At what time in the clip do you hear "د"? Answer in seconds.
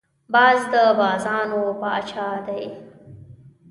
0.71-0.73